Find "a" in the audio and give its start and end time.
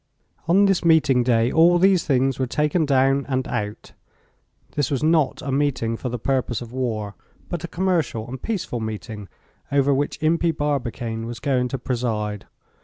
5.43-5.51, 7.63-7.67